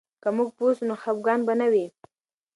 [0.23, 1.85] که موږ پوه سو، نو خفګان به نه وي.